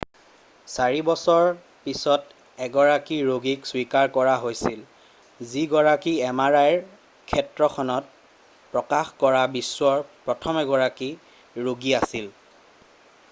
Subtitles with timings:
[0.75, 1.49] 4 বছৰৰ
[1.87, 4.79] পাছত এগৰাকী ৰোগীক স্বীকাৰ কৰা হৈছিল
[5.51, 6.79] যি গৰাকী mri ৰ
[7.33, 10.01] ক্ষেত্ৰখনত প্ৰকাশ কৰা বিশ্বৰ
[10.31, 11.11] প্ৰথমগৰাকী
[11.69, 12.33] ৰোগী আছিল৷